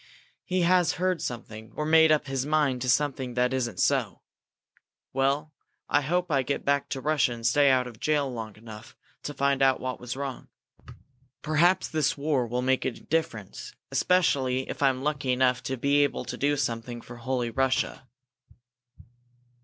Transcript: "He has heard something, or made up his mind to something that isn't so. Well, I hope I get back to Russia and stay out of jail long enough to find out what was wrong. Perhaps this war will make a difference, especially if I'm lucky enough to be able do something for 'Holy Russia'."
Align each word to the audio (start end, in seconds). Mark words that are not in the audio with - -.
"He 0.43 0.61
has 0.61 0.93
heard 0.93 1.21
something, 1.21 1.73
or 1.75 1.85
made 1.85 2.11
up 2.11 2.25
his 2.25 2.43
mind 2.43 2.81
to 2.81 2.89
something 2.89 3.35
that 3.35 3.53
isn't 3.53 3.79
so. 3.79 4.23
Well, 5.13 5.53
I 5.89 6.01
hope 6.01 6.31
I 6.31 6.41
get 6.41 6.65
back 6.65 6.89
to 6.89 7.01
Russia 7.01 7.33
and 7.33 7.45
stay 7.45 7.69
out 7.69 7.85
of 7.85 7.99
jail 7.99 8.27
long 8.33 8.55
enough 8.55 8.95
to 9.21 9.35
find 9.35 9.61
out 9.61 9.79
what 9.79 9.99
was 9.99 10.17
wrong. 10.17 10.47
Perhaps 11.43 11.87
this 11.89 12.17
war 12.17 12.47
will 12.47 12.63
make 12.63 12.83
a 12.83 12.89
difference, 12.89 13.75
especially 13.91 14.67
if 14.69 14.81
I'm 14.81 15.03
lucky 15.03 15.31
enough 15.31 15.61
to 15.65 15.77
be 15.77 16.03
able 16.03 16.23
do 16.23 16.57
something 16.57 17.01
for 17.01 17.17
'Holy 17.17 17.51
Russia'." 17.51 18.07